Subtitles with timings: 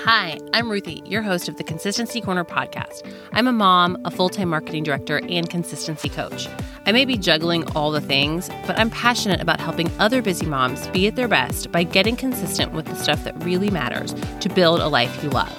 [0.00, 3.08] Hi, I'm Ruthie, your host of the Consistency Corner podcast.
[3.32, 6.48] I'm a mom, a full time marketing director, and consistency coach.
[6.86, 10.88] I may be juggling all the things, but I'm passionate about helping other busy moms
[10.88, 14.80] be at their best by getting consistent with the stuff that really matters to build
[14.80, 15.56] a life you love.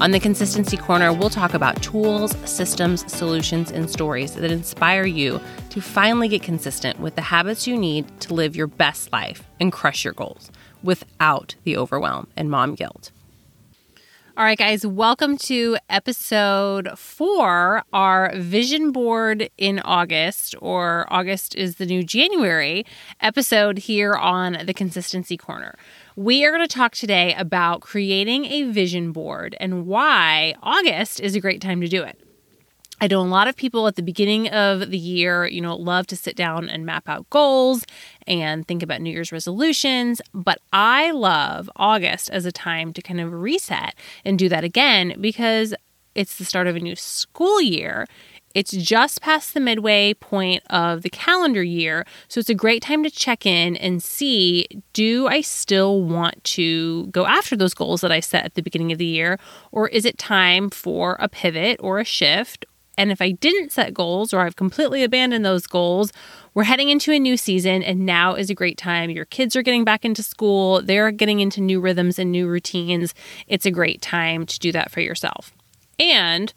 [0.00, 5.40] On the Consistency Corner, we'll talk about tools, systems, solutions, and stories that inspire you
[5.70, 9.72] to finally get consistent with the habits you need to live your best life and
[9.72, 10.52] crush your goals
[10.82, 13.10] without the overwhelm and mom guilt.
[14.36, 21.76] All right, guys, welcome to episode four, our vision board in August, or August is
[21.76, 22.84] the new January
[23.20, 25.76] episode here on the Consistency Corner.
[26.16, 31.36] We are going to talk today about creating a vision board and why August is
[31.36, 32.20] a great time to do it.
[33.00, 36.06] I know a lot of people at the beginning of the year, you know, love
[36.08, 37.84] to sit down and map out goals
[38.26, 43.20] and think about New Year's resolutions, but I love August as a time to kind
[43.20, 45.74] of reset and do that again because
[46.14, 48.06] it's the start of a new school year.
[48.54, 53.02] It's just past the midway point of the calendar year, so it's a great time
[53.02, 58.12] to check in and see do I still want to go after those goals that
[58.12, 59.40] I set at the beginning of the year,
[59.72, 62.64] or is it time for a pivot or a shift?
[62.96, 66.12] And if I didn't set goals or I've completely abandoned those goals,
[66.54, 69.10] we're heading into a new season, and now is a great time.
[69.10, 73.14] Your kids are getting back into school, they're getting into new rhythms and new routines.
[73.46, 75.52] It's a great time to do that for yourself.
[75.98, 76.52] And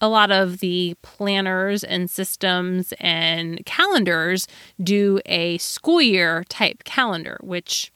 [0.00, 4.46] a lot of the planners and systems and calendars
[4.82, 7.92] do a school year type calendar, which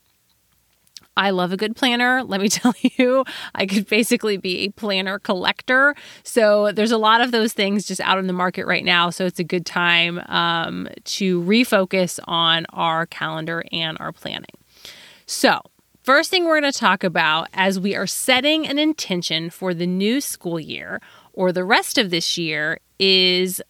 [1.16, 2.22] I love a good planner.
[2.22, 5.94] Let me tell you, I could basically be a planner collector.
[6.22, 9.10] So there's a lot of those things just out in the market right now.
[9.10, 14.46] So it's a good time um, to refocus on our calendar and our planning.
[15.26, 15.60] So,
[16.02, 19.86] first thing we're going to talk about as we are setting an intention for the
[19.86, 21.00] new school year
[21.32, 23.62] or the rest of this year is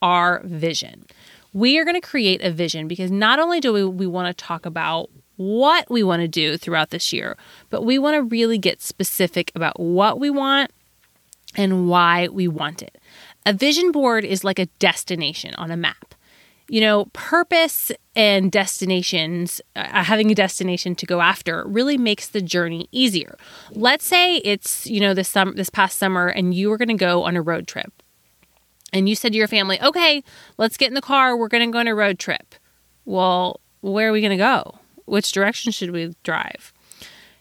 [0.00, 1.04] our vision.
[1.52, 4.44] We are going to create a vision because not only do we, we want to
[4.44, 7.36] talk about what we want to do throughout this year,
[7.70, 10.70] but we want to really get specific about what we want
[11.56, 12.98] and why we want it.
[13.46, 16.14] A vision board is like a destination on a map.
[16.68, 22.42] You know, purpose and destinations, uh, having a destination to go after really makes the
[22.42, 23.38] journey easier.
[23.70, 26.94] Let's say it's, you know, this summer, this past summer and you were going to
[26.94, 28.02] go on a road trip.
[28.92, 30.24] And you said to your family, "Okay,
[30.56, 31.36] let's get in the car.
[31.36, 32.54] We're going to go on a road trip."
[33.04, 34.77] Well, where are we going to go?
[35.08, 36.72] Which direction should we drive?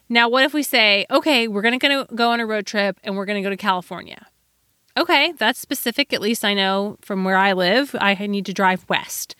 [0.09, 3.17] Now, what if we say, "Okay, we're going to go on a road trip and
[3.17, 4.27] we're going to go to California."
[4.97, 6.11] Okay, that's specific.
[6.11, 9.35] At least I know from where I live, I need to drive west.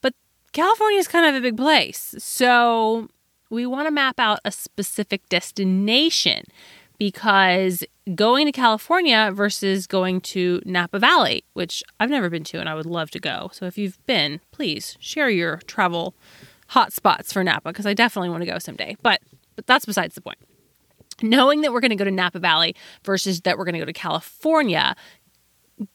[0.00, 0.14] But
[0.52, 2.14] California is kind of a big place.
[2.18, 3.08] So
[3.50, 6.44] we want to map out a specific destination
[6.96, 12.68] because going to California versus going to Napa Valley, which I've never been to and
[12.68, 13.50] I would love to go.
[13.52, 16.14] So if you've been, please share your travel
[16.74, 18.96] hotspots for Napa because I definitely want to go someday.
[19.02, 19.20] But
[19.56, 20.38] but that's besides the point
[21.22, 22.74] knowing that we're going to go to Napa Valley
[23.04, 24.96] versus that we're going to go to California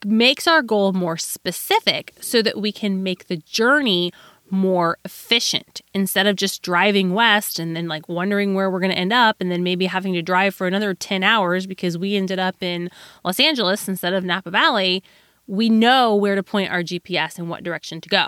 [0.05, 4.11] makes our goal more specific so that we can make the journey
[4.51, 8.97] more efficient instead of just driving west and then like wondering where we're going to
[8.97, 12.39] end up and then maybe having to drive for another 10 hours because we ended
[12.39, 12.89] up in
[13.23, 15.03] Los Angeles instead of Napa Valley
[15.45, 18.27] we know where to point our GPS and what direction to go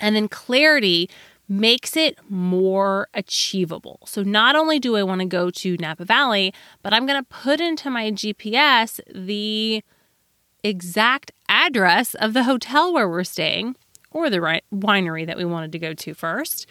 [0.00, 1.08] and then clarity
[1.48, 4.00] makes it more achievable.
[4.06, 7.28] So not only do I want to go to Napa Valley, but I'm going to
[7.28, 9.82] put into my GPS the
[10.62, 13.76] exact address of the hotel where we're staying
[14.10, 16.66] or the winery that we wanted to go to first.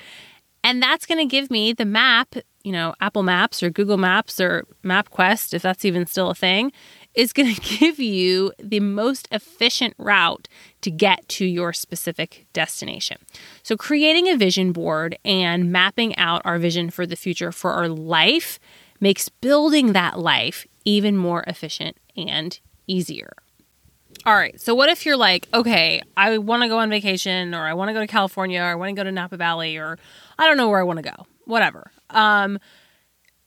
[0.64, 4.40] And that's going to give me the map, you know, Apple Maps or Google Maps
[4.40, 6.72] or MapQuest, if that's even still a thing
[7.14, 10.48] is going to give you the most efficient route
[10.82, 13.18] to get to your specific destination.
[13.64, 17.88] So, creating a vision board and mapping out our vision for the future for our
[17.88, 18.60] life
[19.00, 23.34] makes building that life even more efficient and easier.
[24.26, 27.66] All right, so what if you're like, okay, I want to go on vacation, or
[27.66, 29.98] I want to go to California, or I want to go to Napa Valley, or
[30.40, 31.92] I don't know where I want to go, whatever.
[32.10, 32.60] Um,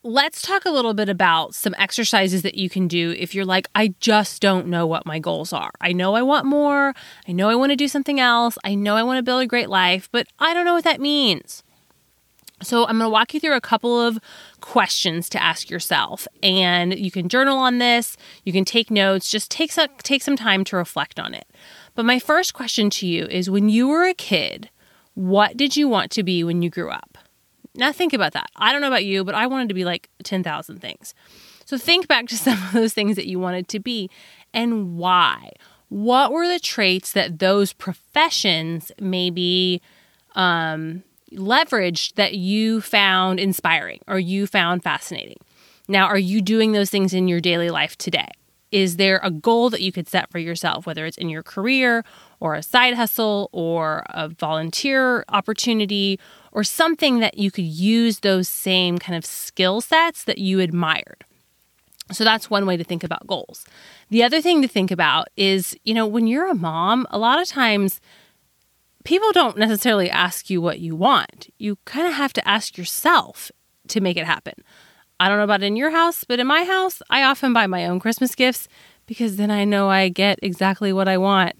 [0.06, 3.67] let's talk a little bit about some exercises that you can do if you're like,
[3.75, 5.73] I just don't know what my goals are.
[5.81, 6.94] I know I want more.
[7.26, 8.56] I know I want to do something else.
[8.64, 11.00] I know I want to build a great life, but I don't know what that
[11.00, 11.64] means.
[12.62, 14.19] So, I'm going to walk you through a couple of
[14.62, 18.17] questions to ask yourself, and you can journal on this.
[18.44, 19.31] You can take notes.
[19.31, 21.47] Just take some, take some time to reflect on it.
[21.94, 24.70] But my first question to you is: When you were a kid,
[25.12, 27.16] what did you want to be when you grew up?
[27.76, 28.50] Now, think about that.
[28.56, 31.14] I don't know about you, but I wanted to be like 10,000 things.
[31.64, 34.11] So, think back to some of those things that you wanted to be
[34.55, 35.52] and why.
[35.88, 39.81] What were the traits that those professions maybe
[40.34, 45.38] um, leveraged that you found inspiring or you found fascinating?
[45.88, 48.31] Now, are you doing those things in your daily life today?
[48.73, 52.05] Is there a goal that you could set for yourself, whether it's in your career
[52.41, 56.19] or a side hustle or a volunteer opportunity
[56.53, 61.25] or something that you could use those same kind of skill sets that you admired?
[62.13, 63.65] So that's one way to think about goals.
[64.11, 67.41] The other thing to think about is, you know, when you're a mom, a lot
[67.41, 68.01] of times
[69.05, 71.49] people don't necessarily ask you what you want.
[71.59, 73.51] You kind of have to ask yourself
[73.89, 74.55] to make it happen.
[75.19, 77.87] I don't know about in your house, but in my house, I often buy my
[77.87, 78.69] own Christmas gifts
[79.07, 81.55] because then I know I get exactly what I want.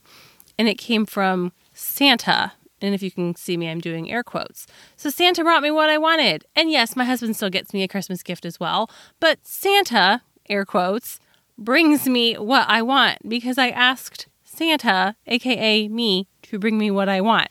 [0.58, 2.53] And it came from Santa.
[2.82, 4.67] And if you can see me, I'm doing air quotes.
[4.97, 6.44] So Santa brought me what I wanted.
[6.55, 8.91] And yes, my husband still gets me a Christmas gift as well.
[9.20, 11.19] But Santa, air quotes,
[11.56, 17.09] brings me what I want because I asked Santa, aka me, to bring me what
[17.09, 17.49] I want.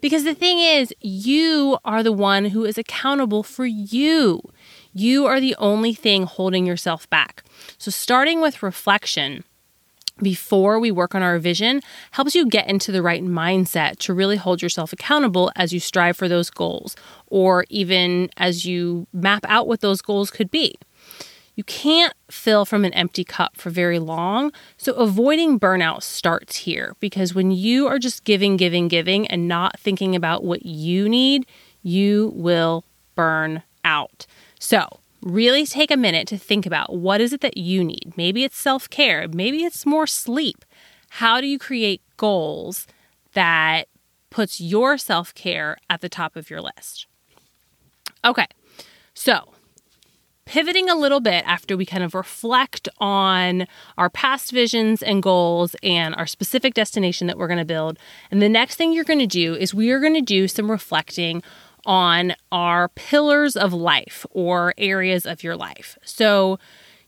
[0.00, 4.40] Because the thing is, you are the one who is accountable for you.
[4.98, 7.44] You are the only thing holding yourself back.
[7.76, 9.44] So, starting with reflection
[10.22, 11.82] before we work on our vision
[12.12, 16.16] helps you get into the right mindset to really hold yourself accountable as you strive
[16.16, 16.96] for those goals,
[17.26, 20.76] or even as you map out what those goals could be.
[21.56, 24.50] You can't fill from an empty cup for very long.
[24.78, 29.78] So, avoiding burnout starts here because when you are just giving, giving, giving, and not
[29.78, 31.44] thinking about what you need,
[31.82, 34.26] you will burn out.
[34.58, 38.12] So, really take a minute to think about what is it that you need.
[38.16, 40.64] Maybe it's self-care, maybe it's more sleep.
[41.10, 42.86] How do you create goals
[43.32, 43.88] that
[44.30, 47.06] puts your self-care at the top of your list?
[48.24, 48.46] Okay.
[49.14, 49.52] So,
[50.46, 53.66] pivoting a little bit after we kind of reflect on
[53.98, 57.98] our past visions and goals and our specific destination that we're going to build.
[58.30, 60.70] And the next thing you're going to do is we are going to do some
[60.70, 61.42] reflecting
[61.86, 65.96] on our pillars of life or areas of your life.
[66.04, 66.58] So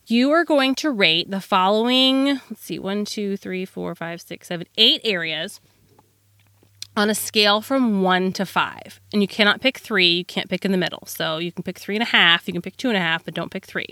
[0.07, 4.49] you are going to rate the following, let's see, one, two, three, four, five, six,
[4.49, 5.61] seven, eight areas
[6.97, 9.01] on a scale from one to five.
[9.13, 11.05] And you cannot pick three, you can't pick in the middle.
[11.07, 13.25] So you can pick three and a half, you can pick two and a half,
[13.25, 13.89] but don't pick three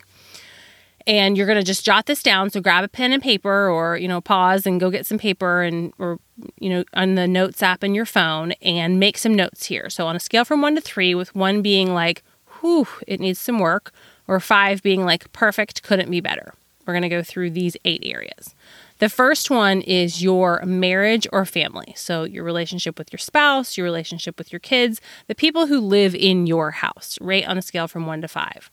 [1.06, 3.96] and you're going to just jot this down so grab a pen and paper or
[3.96, 6.18] you know pause and go get some paper and or
[6.58, 10.06] you know on the notes app in your phone and make some notes here so
[10.06, 12.22] on a scale from 1 to 3 with 1 being like
[12.60, 13.92] whew it needs some work
[14.28, 16.54] or 5 being like perfect couldn't be better
[16.86, 18.54] we're going to go through these eight areas
[18.98, 21.92] the first one is your marriage or family.
[21.98, 26.14] So, your relationship with your spouse, your relationship with your kids, the people who live
[26.14, 28.70] in your house, rate on a scale from one to five.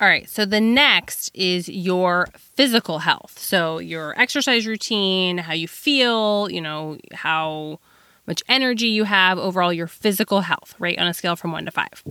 [0.00, 3.36] All right, so the next is your physical health.
[3.36, 7.80] So, your exercise routine, how you feel, you know, how
[8.24, 11.72] much energy you have, overall, your physical health, right, on a scale from one to
[11.72, 12.04] five.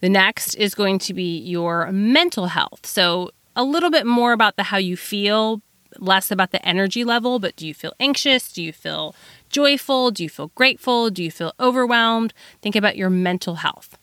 [0.00, 2.84] The next is going to be your mental health.
[2.84, 5.62] So, a little bit more about the how you feel,
[5.98, 8.50] less about the energy level, but do you feel anxious?
[8.50, 9.14] Do you feel
[9.50, 10.10] joyful?
[10.10, 11.10] Do you feel grateful?
[11.10, 12.34] Do you feel overwhelmed?
[12.60, 13.99] Think about your mental health.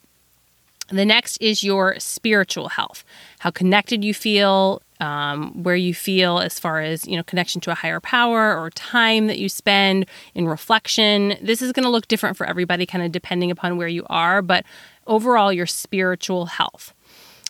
[0.90, 3.04] The next is your spiritual health,
[3.40, 7.72] how connected you feel, um, where you feel as far as you know connection to
[7.72, 11.36] a higher power or time that you spend in reflection.
[11.42, 14.42] This is going to look different for everybody, kind of depending upon where you are,
[14.42, 14.66] but
[15.06, 16.94] overall, your spiritual health.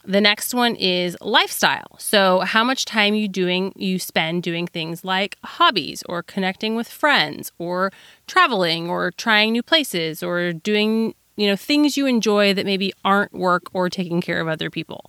[0.03, 1.98] The next one is lifestyle.
[2.00, 6.88] So, how much time you doing you spend doing things like hobbies or connecting with
[6.88, 7.91] friends or
[8.25, 13.32] traveling or trying new places or doing you know, things you enjoy that maybe aren't
[13.32, 15.06] work or taking care of other people.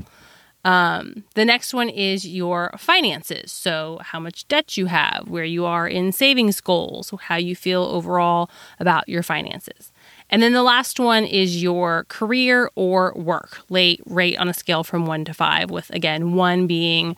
[0.64, 3.50] Um, the next one is your finances.
[3.50, 7.85] So, how much debt you have, where you are in savings goals, how you feel
[7.85, 9.92] overall about your finances.
[10.28, 14.85] And then the last one is your career or work, late rate on a scale
[14.85, 17.16] from one to five, with again, one being,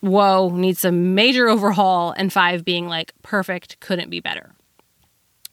[0.00, 4.52] whoa, needs a major overhaul, and five being like, perfect, couldn't be better.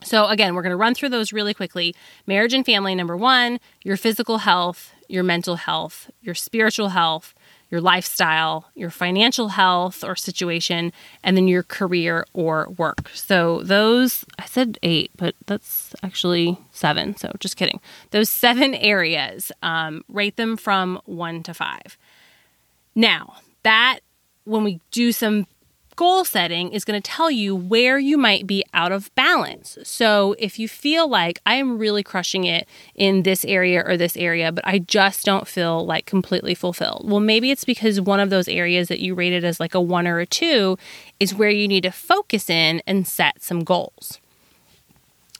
[0.02, 1.94] So, again, we're going to run through those really quickly.
[2.26, 7.34] Marriage and family, number one, your physical health, your mental health, your spiritual health,
[7.70, 10.92] your lifestyle, your financial health or situation,
[11.22, 13.08] and then your career or work.
[13.14, 17.16] So, those, I said eight, but that's actually seven.
[17.16, 17.80] So, just kidding.
[18.10, 21.96] Those seven areas, um, rate them from one to five.
[22.94, 24.00] Now, that
[24.44, 25.46] when we do some
[26.00, 29.76] goal setting is going to tell you where you might be out of balance.
[29.82, 34.16] So if you feel like I am really crushing it in this area or this
[34.16, 38.30] area, but I just don't feel like completely fulfilled, well, maybe it's because one of
[38.30, 40.78] those areas that you rated as like a one or a two
[41.20, 44.20] is where you need to focus in and set some goals.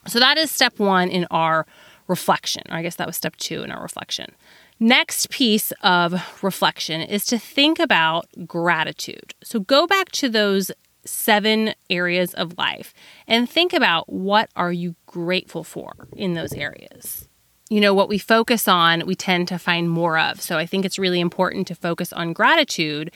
[0.07, 1.65] So that is step one in our
[2.07, 2.65] reflection.
[2.69, 4.35] I guess that was step two in our reflection.
[4.83, 9.35] Next piece of reflection is to think about gratitude.
[9.45, 10.71] So go back to those
[11.05, 12.95] seven areas of life
[13.29, 17.29] and think about what are you grateful for in those areas.
[17.69, 20.41] You know, what we focus on, we tend to find more of.
[20.41, 23.13] So I think it's really important to focus on gratitude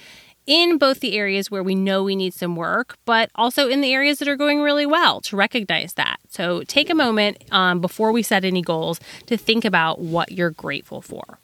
[0.46, 3.94] in both the areas where we know we need some work, but also in the
[3.94, 6.18] areas that are going really well to recognize that.
[6.28, 10.50] So take a moment um, before we set any goals to think about what you're
[10.50, 11.38] grateful for.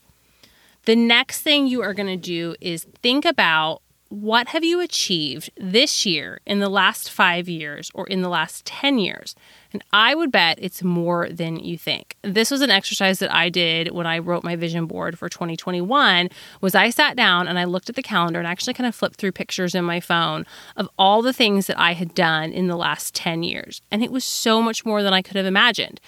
[0.90, 5.49] The next thing you are going to do is think about what have you achieved
[5.56, 9.37] this year in the last 5 years or in the last 10 years?
[9.73, 12.16] And I would bet it's more than you think.
[12.23, 16.28] This was an exercise that I did when I wrote my vision board for 2021
[16.61, 19.14] was I sat down and I looked at the calendar and actually kind of flipped
[19.14, 20.44] through pictures in my phone
[20.76, 23.80] of all the things that I had done in the last 10 years.
[23.92, 26.00] And it was so much more than I could have imagined.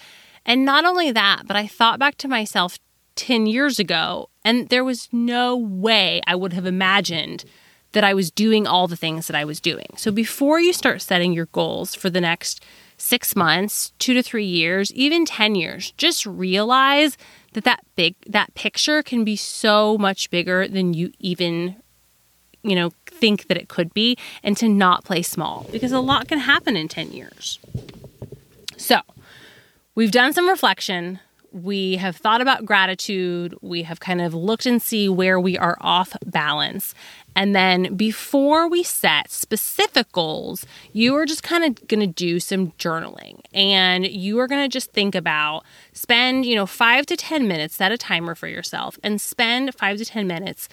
[0.45, 2.77] And not only that, but I thought back to myself
[3.15, 7.45] 10 years ago, and there was no way I would have imagined
[7.93, 9.87] that I was doing all the things that I was doing.
[9.97, 12.63] So before you start setting your goals for the next
[12.97, 17.17] six months, two to three years, even 10 years, just realize
[17.53, 21.75] that that big, that picture can be so much bigger than you even,
[22.63, 26.27] you know, think that it could be and to not play small because a lot
[26.27, 27.59] can happen in 10 years.
[28.75, 29.01] So
[29.93, 31.19] we've done some reflection
[31.53, 33.55] we have thought about gratitude.
[33.61, 36.95] We have kind of looked and see where we are off balance.
[37.35, 42.39] And then before we set specific goals, you are just kind of going to do
[42.39, 47.15] some journaling and you are going to just think about spend, you know, 5 to
[47.15, 50.69] 10 minutes, set a timer for yourself and spend 5 to 10 minutes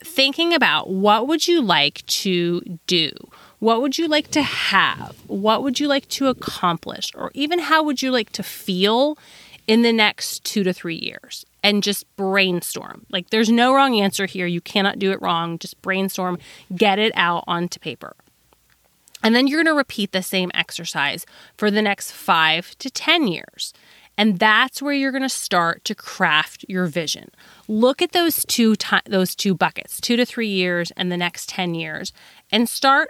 [0.00, 3.10] thinking about what would you like to do?
[3.58, 5.16] What would you like to have?
[5.26, 7.10] What would you like to accomplish?
[7.14, 9.18] Or even how would you like to feel
[9.66, 13.04] in the next two to three years and just brainstorm.
[13.10, 14.46] Like, there's no wrong answer here.
[14.46, 15.58] You cannot do it wrong.
[15.58, 16.38] Just brainstorm,
[16.74, 18.14] get it out onto paper.
[19.22, 23.26] And then you're going to repeat the same exercise for the next five to 10
[23.26, 23.72] years.
[24.18, 27.30] And that's where you're going to start to craft your vision.
[27.68, 31.74] Look at those two those two buckets, 2 to 3 years and the next 10
[31.74, 32.12] years
[32.50, 33.08] and start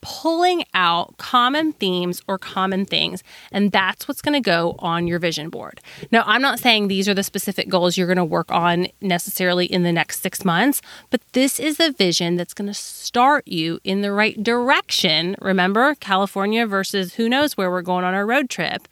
[0.00, 5.18] pulling out common themes or common things, and that's what's going to go on your
[5.18, 5.80] vision board.
[6.10, 9.66] Now, I'm not saying these are the specific goals you're going to work on necessarily
[9.66, 13.80] in the next six months, but this is a vision that's going to start you
[13.84, 15.36] in the right direction.
[15.40, 18.88] Remember, California versus who knows where we're going on our road trip.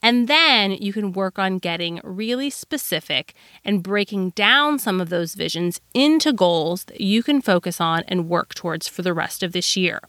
[0.00, 3.34] And then you can work on getting really specific
[3.64, 8.28] and breaking down some of those visions into goals that you can focus on and
[8.28, 10.00] work towards for the rest of this year.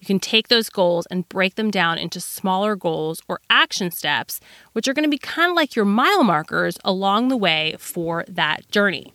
[0.00, 4.40] You can take those goals and break them down into smaller goals or action steps,
[4.72, 8.24] which are going to be kind of like your mile markers along the way for
[8.26, 9.12] that journey.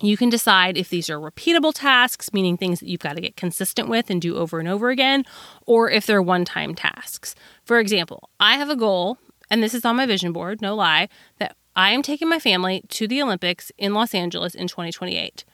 [0.00, 3.36] You can decide if these are repeatable tasks, meaning things that you've got to get
[3.36, 5.24] consistent with and do over and over again,
[5.66, 7.34] or if they're one time tasks.
[7.64, 11.08] For example, I have a goal, and this is on my vision board, no lie,
[11.38, 15.44] that I am taking my family to the Olympics in Los Angeles in 2028.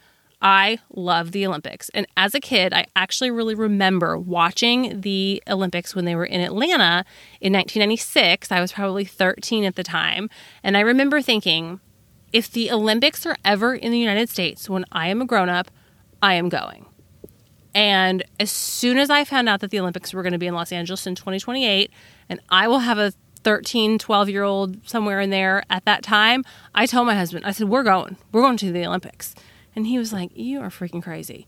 [0.41, 1.89] I love the Olympics.
[1.91, 6.41] And as a kid, I actually really remember watching the Olympics when they were in
[6.41, 7.05] Atlanta
[7.41, 8.53] in 1996.
[8.53, 10.31] I was probably 13 at the time.
[10.63, 11.81] And I remember thinking,
[12.33, 15.71] if the Olympics are ever in the United States when I am a grown up,
[16.23, 16.87] I am going.
[17.75, 20.55] And as soon as I found out that the Olympics were going to be in
[20.55, 21.91] Los Angeles in 2028,
[22.29, 23.13] and I will have a
[23.45, 27.53] 13, 12 year old somewhere in there at that time, I told my husband, I
[27.53, 28.17] said, We're going.
[28.33, 29.35] We're going to the Olympics.
[29.79, 31.47] And he was like, You are freaking crazy.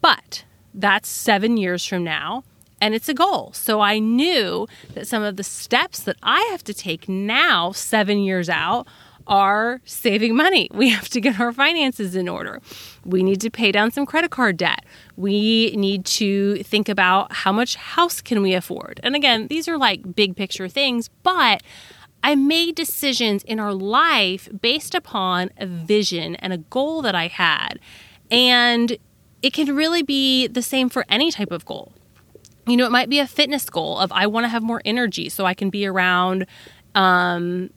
[0.00, 2.44] But that's seven years from now,
[2.80, 3.52] and it's a goal.
[3.52, 8.20] So I knew that some of the steps that I have to take now, seven
[8.20, 8.86] years out,
[9.26, 10.70] are saving money.
[10.74, 12.62] We have to get our finances in order.
[13.04, 14.86] We need to pay down some credit card debt.
[15.18, 18.98] We need to think about how much house can we afford.
[19.02, 21.62] And again, these are like big picture things, but
[22.26, 27.28] I made decisions in our life based upon a vision and a goal that I
[27.28, 27.78] had.
[28.32, 28.98] And
[29.42, 31.92] it can really be the same for any type of goal.
[32.66, 35.28] You know, it might be a fitness goal of I want to have more energy
[35.28, 36.46] so I can be around
[36.96, 37.70] um,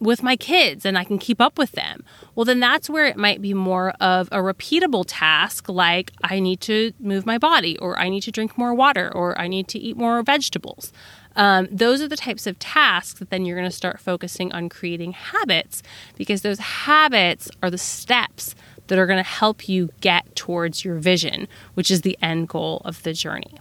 [0.00, 2.02] with my kids and I can keep up with them.
[2.34, 6.62] Well, then that's where it might be more of a repeatable task like I need
[6.62, 9.78] to move my body, or I need to drink more water, or I need to
[9.78, 10.94] eat more vegetables.
[11.36, 14.68] Um, those are the types of tasks that then you're going to start focusing on
[14.68, 15.82] creating habits
[16.16, 18.54] because those habits are the steps
[18.88, 22.82] that are going to help you get towards your vision, which is the end goal
[22.84, 23.58] of the journey.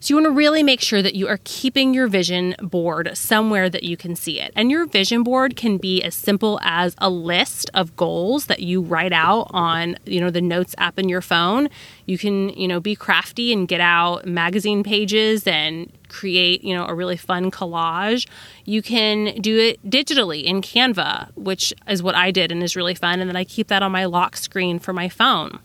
[0.00, 3.68] So you want to really make sure that you are keeping your vision board somewhere
[3.68, 4.52] that you can see it.
[4.54, 8.80] And your vision board can be as simple as a list of goals that you
[8.80, 11.68] write out on, you know, the notes app in your phone.
[12.04, 16.86] You can, you know, be crafty and get out magazine pages and create, you know,
[16.86, 18.28] a really fun collage.
[18.64, 22.94] You can do it digitally in Canva, which is what I did and is really
[22.94, 25.58] fun and then I keep that on my lock screen for my phone.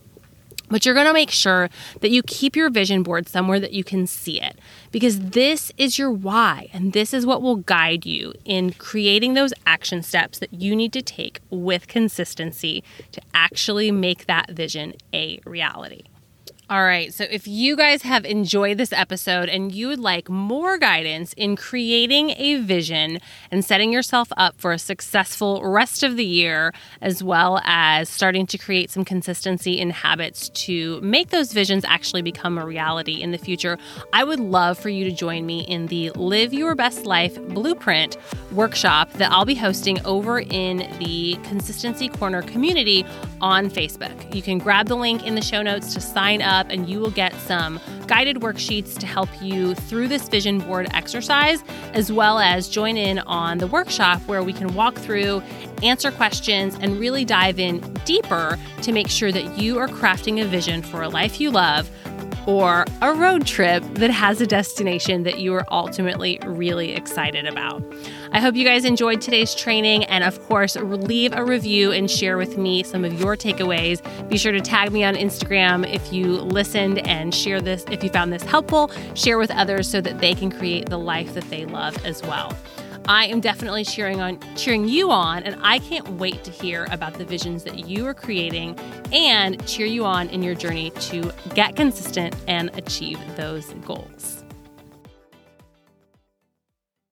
[0.72, 3.84] But you're going to make sure that you keep your vision board somewhere that you
[3.84, 4.58] can see it
[4.92, 9.54] because this is your why and this is what will guide you in creating those
[9.68, 15.40] action steps that you need to take with consistency to actually make that vision a
[15.46, 16.04] reality.
[16.72, 17.14] All right.
[17.14, 21.58] So if you guys have enjoyed this episode and you would like more guidance in
[21.58, 23.20] creating a vision
[23.52, 28.46] and setting yourself up for a successful rest of the year, as well as starting
[28.46, 33.32] to create some consistency in habits to make those visions actually become a reality in
[33.32, 33.78] the future,
[34.14, 38.16] I would love for you to join me in the Live Your Best Life Blueprint
[38.54, 43.06] workshop that I'll be hosting over in the Consistency Corner community
[43.42, 44.34] on Facebook.
[44.34, 47.00] You can grab the link in the show notes to sign up up and you
[47.00, 51.64] will get some guided worksheets to help you through this vision board exercise,
[51.94, 55.42] as well as join in on the workshop where we can walk through,
[55.82, 60.46] answer questions, and really dive in deeper to make sure that you are crafting a
[60.46, 61.90] vision for a life you love
[62.46, 67.84] or a road trip that has a destination that you are ultimately really excited about.
[68.32, 72.38] I hope you guys enjoyed today's training and, of course, leave a review and share
[72.38, 74.02] with me some of your takeaways.
[74.30, 78.10] Be sure to tag me on Instagram if you listened and share this, if you
[78.10, 81.66] found this helpful, share with others so that they can create the life that they
[81.66, 82.56] love as well.
[83.12, 87.16] I am definitely cheering on cheering you on and I can't wait to hear about
[87.16, 88.80] the visions that you are creating
[89.12, 94.41] and cheer you on in your journey to get consistent and achieve those goals.